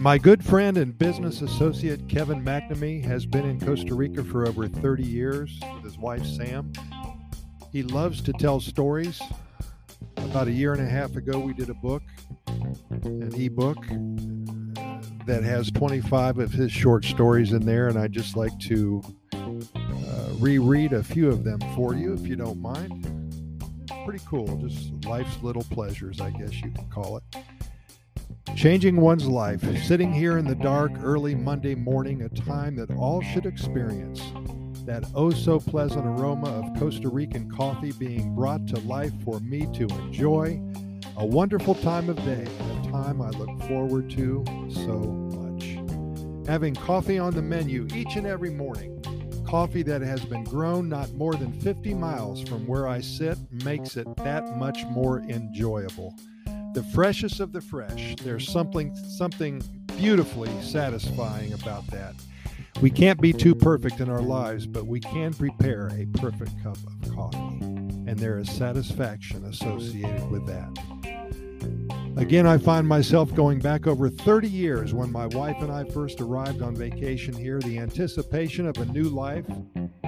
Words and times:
My 0.00 0.16
good 0.16 0.42
friend 0.42 0.78
and 0.78 0.96
business 0.96 1.42
associate 1.42 2.08
Kevin 2.08 2.42
McNamee 2.42 3.04
has 3.04 3.26
been 3.26 3.44
in 3.44 3.60
Costa 3.60 3.94
Rica 3.94 4.24
for 4.24 4.48
over 4.48 4.66
30 4.66 5.02
years 5.02 5.60
with 5.74 5.84
his 5.84 5.98
wife 5.98 6.24
Sam. 6.24 6.72
He 7.70 7.82
loves 7.82 8.22
to 8.22 8.32
tell 8.32 8.60
stories. 8.60 9.20
About 10.16 10.48
a 10.48 10.52
year 10.52 10.72
and 10.72 10.80
a 10.80 10.88
half 10.88 11.16
ago, 11.16 11.38
we 11.38 11.52
did 11.52 11.68
a 11.68 11.74
book, 11.74 12.02
an 12.46 13.34
ebook 13.34 13.76
that 15.26 15.42
has 15.42 15.70
25 15.70 16.38
of 16.38 16.50
his 16.50 16.72
short 16.72 17.04
stories 17.04 17.52
in 17.52 17.66
there, 17.66 17.88
and 17.88 17.98
I'd 17.98 18.12
just 18.12 18.36
like 18.36 18.58
to 18.60 19.02
uh, 19.34 20.28
reread 20.38 20.94
a 20.94 21.02
few 21.02 21.28
of 21.28 21.44
them 21.44 21.60
for 21.74 21.94
you, 21.94 22.14
if 22.14 22.26
you 22.26 22.36
don't 22.36 22.62
mind. 22.62 23.09
Pretty 24.04 24.24
cool, 24.26 24.56
just 24.56 24.92
life's 25.04 25.42
little 25.42 25.64
pleasures, 25.64 26.20
I 26.20 26.30
guess 26.30 26.52
you 26.60 26.70
could 26.70 26.90
call 26.90 27.18
it. 27.18 27.22
Changing 28.56 28.96
one's 28.96 29.26
life, 29.26 29.62
sitting 29.84 30.12
here 30.12 30.38
in 30.38 30.46
the 30.46 30.54
dark 30.54 30.92
early 31.02 31.34
Monday 31.34 31.74
morning, 31.74 32.22
a 32.22 32.28
time 32.28 32.74
that 32.76 32.90
all 32.92 33.22
should 33.22 33.46
experience. 33.46 34.20
That 34.86 35.04
oh 35.14 35.30
so 35.30 35.60
pleasant 35.60 36.06
aroma 36.06 36.48
of 36.48 36.78
Costa 36.78 37.08
Rican 37.08 37.50
coffee 37.50 37.92
being 37.92 38.34
brought 38.34 38.66
to 38.68 38.80
life 38.80 39.12
for 39.24 39.38
me 39.40 39.68
to 39.74 39.84
enjoy. 39.84 40.60
A 41.16 41.24
wonderful 41.24 41.74
time 41.74 42.08
of 42.08 42.16
day, 42.24 42.44
a 42.44 42.90
time 42.90 43.20
I 43.20 43.28
look 43.30 43.62
forward 43.68 44.10
to 44.10 44.44
so 44.70 44.98
much. 44.98 45.78
Having 46.48 46.74
coffee 46.74 47.18
on 47.18 47.34
the 47.34 47.42
menu 47.42 47.86
each 47.94 48.16
and 48.16 48.26
every 48.26 48.50
morning. 48.50 49.00
Coffee 49.50 49.82
that 49.82 50.00
has 50.00 50.24
been 50.24 50.44
grown 50.44 50.88
not 50.88 51.12
more 51.14 51.34
than 51.34 51.52
50 51.60 51.92
miles 51.94 52.40
from 52.42 52.68
where 52.68 52.86
I 52.86 53.00
sit 53.00 53.36
makes 53.64 53.96
it 53.96 54.06
that 54.18 54.56
much 54.56 54.84
more 54.86 55.22
enjoyable 55.22 56.14
the 56.72 56.84
freshest 56.94 57.40
of 57.40 57.52
the 57.52 57.60
fresh. 57.60 58.14
There's 58.22 58.48
something 58.48 58.94
something 58.94 59.60
beautifully 59.96 60.50
satisfying 60.62 61.52
about 61.52 61.84
that. 61.88 62.14
We 62.80 62.90
can't 62.90 63.20
be 63.20 63.32
too 63.32 63.56
perfect 63.56 63.98
in 63.98 64.08
our 64.08 64.22
lives, 64.22 64.68
but 64.68 64.86
we 64.86 65.00
can 65.00 65.34
prepare 65.34 65.88
a 65.88 66.06
perfect 66.20 66.52
cup 66.62 66.78
of 66.86 67.12
coffee, 67.12 67.58
and 67.60 68.16
there 68.20 68.38
is 68.38 68.48
satisfaction 68.48 69.44
associated 69.46 70.30
with 70.30 70.46
that. 70.46 70.99
Again, 72.16 72.46
I 72.46 72.58
find 72.58 72.86
myself 72.86 73.34
going 73.34 73.60
back 73.60 73.86
over 73.86 74.10
30 74.10 74.48
years 74.48 74.92
when 74.92 75.10
my 75.10 75.26
wife 75.26 75.56
and 75.60 75.72
I 75.72 75.84
first 75.84 76.20
arrived 76.20 76.60
on 76.60 76.74
vacation 76.74 77.32
here. 77.32 77.60
The 77.60 77.78
anticipation 77.78 78.66
of 78.66 78.76
a 78.78 78.84
new 78.84 79.04
life, 79.04 79.46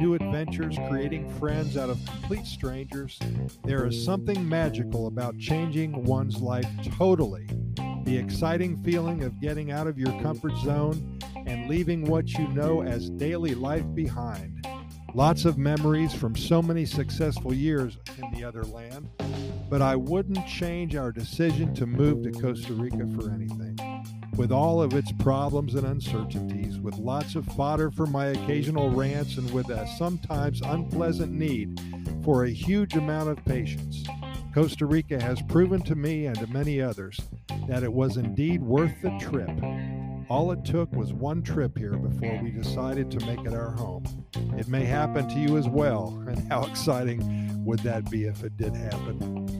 new 0.00 0.14
adventures, 0.14 0.76
creating 0.88 1.28
friends 1.38 1.76
out 1.76 1.90
of 1.90 1.98
complete 2.06 2.46
strangers. 2.46 3.18
There 3.64 3.84
is 3.84 4.04
something 4.04 4.48
magical 4.48 5.08
about 5.08 5.38
changing 5.38 6.04
one's 6.04 6.40
life 6.40 6.68
totally. 6.96 7.46
The 8.04 8.16
exciting 8.16 8.82
feeling 8.82 9.24
of 9.24 9.40
getting 9.40 9.70
out 9.70 9.86
of 9.86 9.98
your 9.98 10.18
comfort 10.22 10.56
zone 10.58 11.18
and 11.46 11.68
leaving 11.68 12.04
what 12.04 12.32
you 12.32 12.48
know 12.48 12.82
as 12.82 13.10
daily 13.10 13.54
life 13.54 13.84
behind. 13.94 14.66
Lots 15.14 15.44
of 15.44 15.58
memories 15.58 16.14
from 16.14 16.36
so 16.36 16.62
many 16.62 16.86
successful 16.86 17.52
years 17.52 17.98
in 18.18 18.30
the 18.32 18.44
other 18.44 18.64
land, 18.64 19.08
but 19.68 19.82
I 19.82 19.96
wouldn't 19.96 20.46
change 20.46 20.96
our 20.96 21.12
decision 21.12 21.74
to 21.74 21.86
move 21.86 22.22
to 22.22 22.32
Costa 22.32 22.72
Rica 22.72 23.06
for 23.14 23.30
anything 23.30 23.78
with 24.38 24.52
all 24.52 24.80
of 24.80 24.94
its 24.94 25.10
problems 25.10 25.74
and 25.74 25.84
uncertainties, 25.84 26.78
with 26.78 26.96
lots 26.96 27.34
of 27.34 27.44
fodder 27.44 27.90
for 27.90 28.06
my 28.06 28.26
occasional 28.26 28.88
rants, 28.88 29.36
and 29.36 29.50
with 29.50 29.68
a 29.68 29.86
sometimes 29.98 30.62
unpleasant 30.62 31.32
need 31.32 31.80
for 32.24 32.44
a 32.44 32.50
huge 32.50 32.94
amount 32.94 33.28
of 33.28 33.44
patience. 33.44 34.04
Costa 34.54 34.86
Rica 34.86 35.20
has 35.20 35.42
proven 35.42 35.82
to 35.82 35.96
me 35.96 36.26
and 36.26 36.38
to 36.38 36.46
many 36.46 36.80
others 36.80 37.20
that 37.66 37.82
it 37.82 37.92
was 37.92 38.16
indeed 38.16 38.62
worth 38.62 38.94
the 39.02 39.10
trip. 39.18 39.50
All 40.30 40.52
it 40.52 40.64
took 40.64 40.92
was 40.92 41.12
one 41.12 41.42
trip 41.42 41.76
here 41.76 41.96
before 41.96 42.38
we 42.40 42.50
decided 42.50 43.10
to 43.10 43.26
make 43.26 43.44
it 43.44 43.54
our 43.54 43.72
home. 43.72 44.04
It 44.56 44.68
may 44.68 44.84
happen 44.84 45.28
to 45.28 45.38
you 45.38 45.58
as 45.58 45.68
well, 45.68 46.22
and 46.28 46.50
how 46.50 46.64
exciting 46.70 47.64
would 47.64 47.80
that 47.80 48.08
be 48.08 48.24
if 48.24 48.44
it 48.44 48.56
did 48.56 48.76
happen? 48.76 49.57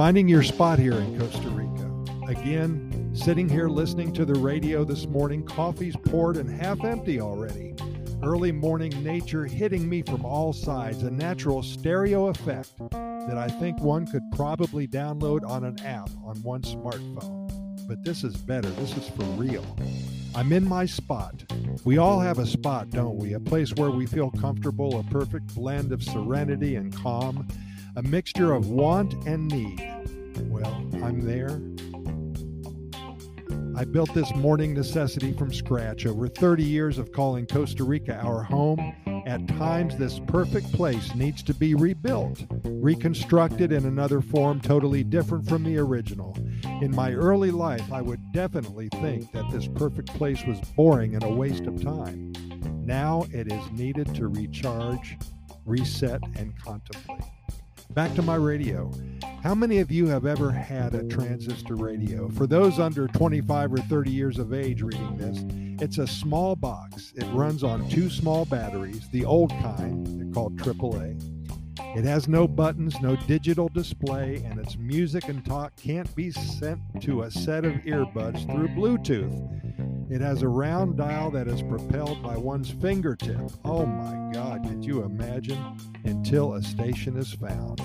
Finding 0.00 0.28
your 0.28 0.42
spot 0.42 0.78
here 0.78 0.94
in 0.94 1.18
Costa 1.18 1.50
Rica. 1.50 2.32
Again, 2.32 3.10
Sitting 3.12 3.50
here 3.50 3.68
listening 3.68 4.14
to 4.14 4.24
the 4.24 4.40
radio 4.40 4.82
this 4.82 5.06
morning, 5.06 5.44
coffee's 5.44 5.94
poured 5.94 6.38
and 6.38 6.48
half 6.48 6.82
empty 6.84 7.20
already. 7.20 7.74
Early 8.22 8.50
morning 8.50 8.90
nature 9.04 9.44
hitting 9.44 9.86
me 9.86 10.00
from 10.00 10.24
all 10.24 10.54
sides, 10.54 11.02
a 11.02 11.10
natural 11.10 11.62
stereo 11.62 12.28
effect 12.28 12.78
that 12.78 13.36
I 13.36 13.48
think 13.48 13.78
one 13.80 14.06
could 14.06 14.22
probably 14.34 14.88
download 14.88 15.46
on 15.46 15.64
an 15.64 15.78
app 15.80 16.08
on 16.24 16.36
one 16.42 16.62
smartphone. 16.62 17.86
But 17.86 18.02
this 18.02 18.24
is 18.24 18.38
better, 18.38 18.70
this 18.70 18.96
is 18.96 19.08
for 19.10 19.24
real. 19.34 19.76
I'm 20.34 20.50
in 20.52 20.66
my 20.66 20.86
spot. 20.86 21.44
We 21.84 21.98
all 21.98 22.20
have 22.20 22.38
a 22.38 22.46
spot, 22.46 22.88
don't 22.88 23.18
we? 23.18 23.34
A 23.34 23.40
place 23.40 23.74
where 23.74 23.90
we 23.90 24.06
feel 24.06 24.30
comfortable, 24.30 24.98
a 24.98 25.04
perfect 25.04 25.54
blend 25.54 25.92
of 25.92 26.02
serenity 26.02 26.76
and 26.76 26.96
calm, 26.96 27.46
a 28.00 28.02
mixture 28.08 28.52
of 28.52 28.70
want 28.70 29.12
and 29.26 29.46
need. 29.48 29.78
Well, 30.48 30.88
I'm 31.04 31.20
there 31.20 31.60
I 33.76 33.84
built 33.84 34.12
this 34.14 34.34
morning 34.34 34.74
necessity 34.74 35.32
from 35.32 35.54
scratch. 35.54 36.04
Over 36.04 36.28
30 36.28 36.64
years 36.64 36.98
of 36.98 37.12
calling 37.12 37.46
Costa 37.46 37.84
Rica 37.84 38.14
our 38.16 38.42
home, 38.42 38.94
at 39.26 39.46
times 39.48 39.96
this 39.96 40.18
perfect 40.26 40.72
place 40.72 41.14
needs 41.14 41.42
to 41.44 41.54
be 41.54 41.74
rebuilt, 41.74 42.44
reconstructed 42.64 43.72
in 43.72 43.86
another 43.86 44.20
form 44.20 44.60
totally 44.60 45.04
different 45.04 45.48
from 45.48 45.62
the 45.62 45.78
original. 45.78 46.36
In 46.82 46.94
my 46.94 47.12
early 47.12 47.50
life, 47.50 47.92
I 47.92 48.02
would 48.02 48.20
definitely 48.32 48.88
think 49.00 49.32
that 49.32 49.50
this 49.50 49.68
perfect 49.68 50.08
place 50.14 50.44
was 50.46 50.60
boring 50.76 51.14
and 51.14 51.24
a 51.24 51.30
waste 51.30 51.66
of 51.66 51.82
time. 51.82 52.32
Now 52.84 53.24
it 53.32 53.50
is 53.50 53.70
needed 53.70 54.14
to 54.16 54.28
recharge, 54.28 55.16
reset, 55.64 56.20
and 56.36 56.52
contemplate. 56.58 57.22
Back 57.94 58.14
to 58.14 58.22
my 58.22 58.36
radio. 58.36 58.88
How 59.42 59.52
many 59.52 59.80
of 59.80 59.90
you 59.90 60.06
have 60.06 60.24
ever 60.24 60.52
had 60.52 60.94
a 60.94 61.02
transistor 61.08 61.74
radio? 61.74 62.28
For 62.28 62.46
those 62.46 62.78
under 62.78 63.08
25 63.08 63.72
or 63.72 63.78
30 63.78 64.10
years 64.12 64.38
of 64.38 64.54
age 64.54 64.80
reading 64.80 65.16
this, 65.16 65.42
it's 65.82 65.98
a 65.98 66.06
small 66.06 66.54
box. 66.54 67.12
It 67.16 67.24
runs 67.32 67.64
on 67.64 67.88
two 67.88 68.08
small 68.08 68.44
batteries, 68.44 69.08
the 69.08 69.24
old 69.24 69.50
kind, 69.60 70.06
they're 70.06 70.32
called 70.32 70.56
AAA. 70.56 71.20
It 71.96 72.04
has 72.04 72.28
no 72.28 72.46
buttons, 72.46 73.00
no 73.00 73.16
digital 73.16 73.68
display, 73.68 74.36
and 74.46 74.60
its 74.60 74.76
music 74.78 75.28
and 75.28 75.44
talk 75.44 75.74
can't 75.74 76.14
be 76.14 76.30
sent 76.30 76.80
to 77.00 77.22
a 77.22 77.30
set 77.30 77.64
of 77.64 77.72
earbuds 77.72 78.46
through 78.46 78.68
Bluetooth. 78.68 79.69
It 80.10 80.20
has 80.20 80.42
a 80.42 80.48
round 80.48 80.96
dial 80.96 81.30
that 81.30 81.46
is 81.46 81.62
propelled 81.62 82.20
by 82.20 82.36
one's 82.36 82.68
fingertip. 82.68 83.52
Oh 83.64 83.86
my 83.86 84.32
God, 84.32 84.66
could 84.66 84.84
you 84.84 85.04
imagine? 85.04 85.78
Until 86.02 86.54
a 86.54 86.62
station 86.62 87.16
is 87.16 87.32
found. 87.32 87.78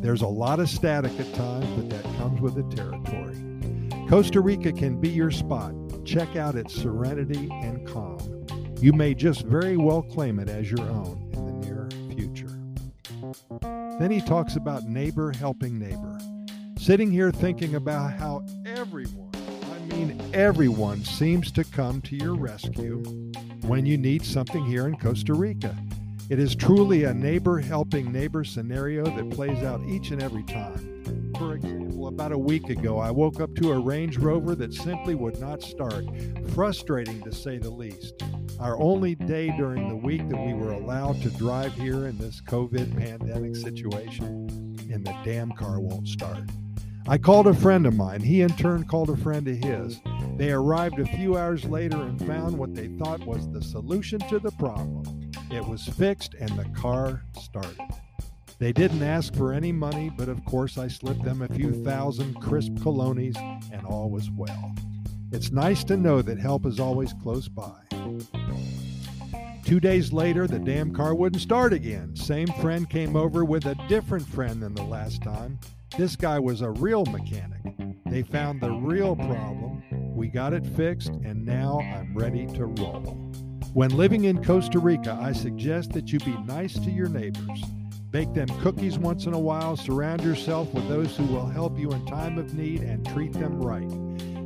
There's 0.00 0.22
a 0.22 0.28
lot 0.28 0.60
of 0.60 0.70
static 0.70 1.18
at 1.18 1.34
times, 1.34 1.66
but 1.76 1.90
that 1.90 2.04
comes 2.18 2.40
with 2.40 2.54
the 2.54 2.76
territory. 2.76 4.08
Costa 4.08 4.40
Rica 4.40 4.72
can 4.72 5.00
be 5.00 5.08
your 5.08 5.32
spot. 5.32 5.74
Check 6.04 6.36
out 6.36 6.54
its 6.54 6.72
serenity 6.72 7.48
and 7.50 7.84
calm. 7.84 8.46
You 8.80 8.92
may 8.92 9.12
just 9.12 9.42
very 9.42 9.76
well 9.76 10.02
claim 10.02 10.38
it 10.38 10.48
as 10.48 10.70
your 10.70 10.82
own. 10.82 11.32
In 11.32 11.46
the 11.46 11.66
near 11.66 11.88
future. 12.14 12.60
Then 13.98 14.12
he 14.12 14.20
talks 14.20 14.54
about 14.54 14.84
neighbor 14.84 15.32
helping 15.32 15.80
neighbor. 15.80 16.16
Sitting 16.78 17.10
here 17.10 17.32
thinking 17.32 17.74
about 17.74 18.12
how 18.12 18.46
mean 19.96 20.30
everyone, 20.34 21.02
seems 21.04 21.50
to 21.52 21.64
come 21.64 22.02
to 22.02 22.16
your 22.16 22.34
rescue 22.34 23.02
when 23.62 23.86
you 23.86 23.96
need 23.96 24.24
something 24.24 24.64
here 24.66 24.86
in 24.86 24.96
Costa 24.96 25.32
Rica. 25.32 25.74
It 26.28 26.38
is 26.38 26.54
truly 26.54 27.04
a 27.04 27.14
neighbor 27.14 27.60
helping 27.60 28.12
neighbor 28.12 28.44
scenario 28.44 29.04
that 29.04 29.30
plays 29.30 29.62
out 29.62 29.80
each 29.86 30.10
and 30.10 30.22
every 30.22 30.42
time. 30.42 31.32
For 31.38 31.54
example, 31.54 32.08
about 32.08 32.32
a 32.32 32.38
week 32.38 32.68
ago, 32.68 32.98
I 32.98 33.10
woke 33.10 33.40
up 33.40 33.54
to 33.56 33.72
a 33.72 33.78
Range 33.78 34.18
Rover 34.18 34.54
that 34.56 34.74
simply 34.74 35.14
would 35.14 35.40
not 35.40 35.62
start. 35.62 36.04
Frustrating 36.50 37.22
to 37.22 37.32
say 37.32 37.58
the 37.58 37.70
least 37.70 38.22
our 38.58 38.78
only 38.78 39.14
day 39.14 39.54
during 39.56 39.88
the 39.88 39.96
week 39.96 40.26
that 40.30 40.40
we 40.40 40.54
were 40.54 40.72
allowed 40.72 41.20
to 41.22 41.30
drive 41.30 41.74
here 41.74 42.06
in 42.06 42.16
this 42.16 42.40
COVID 42.40 42.96
pandemic 42.96 43.54
situation, 43.54 44.76
and 44.90 45.06
the 45.06 45.14
damn 45.24 45.52
car 45.52 45.78
won't 45.78 46.08
start. 46.08 46.44
I 47.08 47.18
called 47.18 47.46
a 47.46 47.54
friend 47.54 47.86
of 47.86 47.94
mine. 47.94 48.20
He 48.20 48.40
in 48.40 48.50
turn 48.56 48.82
called 48.82 49.10
a 49.10 49.16
friend 49.16 49.46
of 49.46 49.56
his. 49.56 50.00
They 50.36 50.50
arrived 50.50 50.98
a 50.98 51.06
few 51.06 51.36
hours 51.36 51.64
later 51.64 52.02
and 52.02 52.18
found 52.26 52.58
what 52.58 52.74
they 52.74 52.88
thought 52.88 53.24
was 53.24 53.48
the 53.48 53.62
solution 53.62 54.18
to 54.28 54.40
the 54.40 54.50
problem. 54.52 55.30
It 55.52 55.64
was 55.64 55.86
fixed 55.86 56.34
and 56.34 56.50
the 56.58 56.68
car 56.70 57.22
started. 57.40 57.78
They 58.58 58.72
didn't 58.72 59.04
ask 59.04 59.32
for 59.36 59.52
any 59.52 59.70
money, 59.70 60.10
but 60.16 60.28
of 60.28 60.44
course 60.46 60.78
I 60.78 60.88
slipped 60.88 61.22
them 61.22 61.42
a 61.42 61.48
few 61.48 61.84
thousand 61.84 62.40
crisp 62.40 62.72
colones 62.72 63.36
and 63.70 63.86
all 63.86 64.10
was 64.10 64.28
well. 64.32 64.74
It's 65.30 65.52
nice 65.52 65.84
to 65.84 65.96
know 65.96 66.22
that 66.22 66.40
help 66.40 66.66
is 66.66 66.80
always 66.80 67.12
close 67.22 67.46
by. 67.46 67.72
Two 69.64 69.78
days 69.78 70.12
later, 70.12 70.48
the 70.48 70.58
damn 70.58 70.92
car 70.92 71.14
wouldn't 71.14 71.42
start 71.42 71.72
again. 71.72 72.16
Same 72.16 72.48
friend 72.60 72.90
came 72.90 73.14
over 73.14 73.44
with 73.44 73.66
a 73.66 73.76
different 73.88 74.26
friend 74.26 74.60
than 74.60 74.74
the 74.74 74.82
last 74.82 75.22
time. 75.22 75.60
This 75.96 76.16
guy 76.16 76.38
was 76.38 76.60
a 76.60 76.70
real 76.70 77.04
mechanic. 77.06 77.60
They 78.06 78.22
found 78.22 78.60
the 78.60 78.70
real 78.70 79.16
problem. 79.16 79.82
We 80.14 80.28
got 80.28 80.52
it 80.52 80.66
fixed, 80.66 81.08
and 81.08 81.44
now 81.44 81.80
I'm 81.80 82.16
ready 82.16 82.46
to 82.54 82.66
roll. 82.66 83.32
When 83.72 83.96
living 83.96 84.24
in 84.24 84.42
Costa 84.42 84.78
Rica, 84.78 85.18
I 85.20 85.32
suggest 85.32 85.92
that 85.92 86.12
you 86.12 86.18
be 86.20 86.36
nice 86.46 86.74
to 86.74 86.90
your 86.90 87.08
neighbors. 87.08 87.62
Bake 88.10 88.32
them 88.34 88.48
cookies 88.60 88.98
once 88.98 89.26
in 89.26 89.34
a 89.34 89.38
while. 89.38 89.76
Surround 89.76 90.22
yourself 90.22 90.72
with 90.72 90.88
those 90.88 91.16
who 91.16 91.26
will 91.26 91.46
help 91.46 91.78
you 91.78 91.90
in 91.90 92.06
time 92.06 92.38
of 92.38 92.54
need 92.54 92.82
and 92.82 93.06
treat 93.06 93.32
them 93.32 93.60
right. 93.60 93.90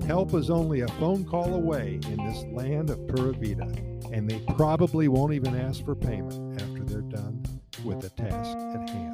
Help 0.07 0.35
is 0.35 0.51
only 0.51 0.81
a 0.81 0.89
phone 0.89 1.25
call 1.25 1.55
away 1.55 2.01
in 2.07 2.17
this 2.17 2.45
land 2.53 2.91
of 2.91 3.07
Pura 3.07 3.33
Vida 3.35 3.71
and 4.13 4.29
they 4.29 4.39
probably 4.57 5.09
won't 5.09 5.33
even 5.33 5.59
ask 5.59 5.85
for 5.85 5.95
payment 5.95 6.61
after 6.61 6.83
they're 6.85 7.01
done 7.03 7.45
with 7.85 8.01
the 8.01 8.11
task 8.11 8.57
at 8.57 8.91
hand. 8.91 9.10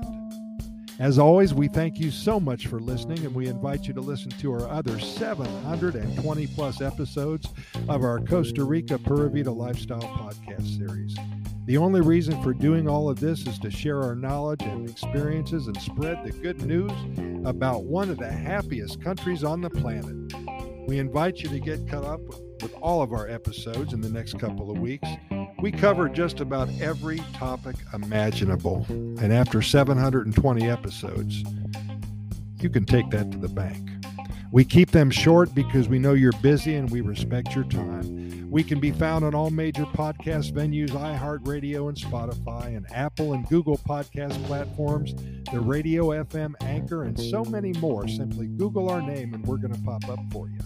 As 0.99 1.19
always, 1.19 1.53
we 1.53 1.69
thank 1.69 1.99
you 1.99 2.11
so 2.11 2.41
much 2.41 2.69
for 2.69 2.81
listening, 2.81 3.19
and 3.27 3.35
we 3.35 3.49
invite 3.49 3.87
you 3.87 3.93
to 3.93 4.01
listen 4.01 4.31
to 4.31 4.53
our 4.55 4.67
other 4.67 4.99
720 4.99 6.47
plus 6.47 6.81
episodes 6.81 7.53
of 7.87 8.03
our 8.03 8.19
Costa 8.21 8.65
Rica 8.65 8.99
Pura 8.99 9.29
Vida 9.29 9.51
Lifestyle 9.51 10.01
podcast 10.01 10.79
series. 10.79 11.15
The 11.67 11.77
only 11.77 12.01
reason 12.01 12.43
for 12.43 12.55
doing 12.55 12.89
all 12.89 13.11
of 13.11 13.21
this 13.21 13.47
is 13.47 13.59
to 13.59 13.71
share 13.71 14.03
our 14.03 14.15
knowledge 14.15 14.63
and 14.63 14.89
experiences 14.89 15.67
and 15.67 15.77
spread 15.83 16.25
the 16.25 16.33
good 16.33 16.63
news 16.63 16.93
about 17.45 17.85
one 17.85 18.09
of 18.09 18.17
the 18.17 18.33
happiest 18.33 19.03
countries 19.03 19.45
on 19.45 19.61
the 19.61 19.69
planet. 19.71 20.33
We 20.89 20.99
invite 20.99 21.41
you 21.41 21.51
to 21.51 21.61
get 21.61 21.87
caught 21.91 22.05
up 22.05 22.21
with 22.63 22.73
all 22.81 23.03
of 23.03 23.13
our 23.13 23.29
episodes 23.29 23.93
in 23.93 24.01
the 24.01 24.09
next 24.09 24.39
couple 24.39 24.71
of 24.71 24.79
weeks. 24.79 25.09
We 25.59 25.73
cover 25.73 26.09
just 26.09 26.41
about 26.41 26.69
every 26.81 27.19
topic 27.33 27.77
imaginable. 27.95 28.85
And 28.89 29.33
after 29.33 29.63
720 29.63 30.69
episodes, 30.69 31.43
you 32.59 32.69
can 32.69 32.85
take 32.85 33.09
that 33.11 33.33
to 33.33 33.39
the 33.39 33.49
bank. 33.49 33.89
We 34.53 34.65
keep 34.65 34.91
them 34.91 35.11
short 35.11 35.55
because 35.55 35.89
we 35.89 35.99
know 35.99 36.13
you're 36.13 36.33
busy 36.43 36.75
and 36.75 36.91
we 36.91 37.01
respect 37.01 37.55
your 37.55 37.65
time. 37.65 38.49
We 38.51 38.63
can 38.63 38.81
be 38.81 38.93
found 38.93 39.25
on 39.25 39.35
all 39.35 39.51
major 39.51 39.85
podcast 39.87 40.53
venues, 40.53 40.91
iHeartRadio 40.91 41.89
and 41.89 41.97
Spotify, 41.97 42.77
and 42.77 42.87
Apple 42.93 43.33
and 43.33 43.47
Google 43.49 43.79
podcast 43.79 44.43
platforms, 44.47 45.15
the 45.51 45.61
Radio 45.61 46.09
FM 46.09 46.55
Anchor, 46.61 47.05
and 47.05 47.19
so 47.19 47.45
many 47.45 47.73
more. 47.75 48.07
Simply 48.07 48.47
Google 48.47 48.89
our 48.91 49.03
name 49.03 49.35
and 49.35 49.45
we're 49.47 49.57
going 49.57 49.75
to 49.75 49.83
pop 49.83 50.09
up 50.09 50.21
for 50.31 50.49
you. 50.49 50.61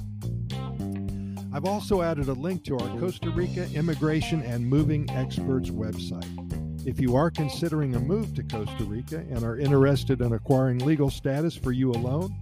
I've 1.52 1.64
also 1.64 2.00
added 2.02 2.29
a 2.29 2.32
link 2.32 2.64
to 2.64 2.79
our 2.79 2.99
Costa 2.99 3.29
Rica 3.31 3.69
Immigration 3.75 4.41
and 4.43 4.64
Moving 4.64 5.11
Experts 5.11 5.69
website. 5.69 6.87
If 6.87 7.00
you 7.00 7.17
are 7.17 7.29
considering 7.29 7.97
a 7.97 8.00
move 8.00 8.35
to 8.37 8.44
Costa 8.44 8.85
Rica 8.85 9.19
and 9.31 9.43
are 9.43 9.58
interested 9.58 10.20
in 10.20 10.32
acquiring 10.32 10.79
legal 10.79 11.11
status 11.11 11.56
for 11.56 11.73
you 11.73 11.91
alone 11.91 12.32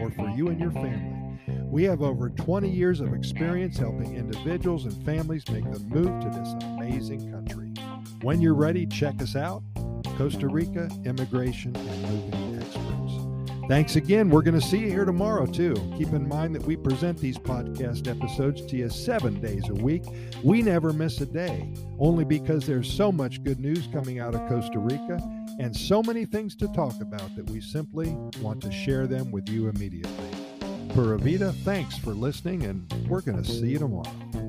or 0.00 0.10
for 0.10 0.28
you 0.30 0.48
and 0.48 0.58
your 0.58 0.72
family, 0.72 1.38
we 1.64 1.84
have 1.84 2.02
over 2.02 2.28
20 2.28 2.68
years 2.68 3.00
of 3.00 3.14
experience 3.14 3.78
helping 3.78 4.16
individuals 4.16 4.84
and 4.84 5.04
families 5.04 5.48
make 5.48 5.70
the 5.70 5.78
move 5.78 6.20
to 6.20 6.28
this 6.28 6.54
amazing 6.64 7.30
country. 7.30 7.72
When 8.22 8.40
you're 8.40 8.54
ready, 8.54 8.84
check 8.86 9.22
us 9.22 9.36
out 9.36 9.62
Costa 10.16 10.48
Rica 10.48 10.90
Immigration 11.04 11.76
and 11.76 12.02
Moving. 12.02 12.37
Thanks 13.68 13.96
again. 13.96 14.30
We're 14.30 14.40
going 14.40 14.58
to 14.58 14.66
see 14.66 14.78
you 14.78 14.88
here 14.88 15.04
tomorrow, 15.04 15.44
too. 15.44 15.74
Keep 15.98 16.14
in 16.14 16.26
mind 16.26 16.54
that 16.54 16.62
we 16.62 16.74
present 16.74 17.18
these 17.18 17.36
podcast 17.36 18.08
episodes 18.08 18.64
to 18.64 18.76
you 18.76 18.88
seven 18.88 19.42
days 19.42 19.68
a 19.68 19.74
week. 19.74 20.04
We 20.42 20.62
never 20.62 20.90
miss 20.94 21.20
a 21.20 21.26
day, 21.26 21.74
only 21.98 22.24
because 22.24 22.66
there's 22.66 22.90
so 22.90 23.12
much 23.12 23.44
good 23.44 23.60
news 23.60 23.86
coming 23.92 24.20
out 24.20 24.34
of 24.34 24.48
Costa 24.48 24.78
Rica 24.78 25.20
and 25.58 25.76
so 25.76 26.02
many 26.02 26.24
things 26.24 26.56
to 26.56 26.68
talk 26.68 26.98
about 27.02 27.36
that 27.36 27.50
we 27.50 27.60
simply 27.60 28.08
want 28.40 28.62
to 28.62 28.72
share 28.72 29.06
them 29.06 29.30
with 29.30 29.50
you 29.50 29.68
immediately. 29.68 30.30
Pura 30.94 31.18
Vida, 31.18 31.52
thanks 31.52 31.98
for 31.98 32.14
listening, 32.14 32.62
and 32.64 32.90
we're 33.06 33.20
going 33.20 33.42
to 33.42 33.50
see 33.50 33.68
you 33.68 33.78
tomorrow. 33.78 34.47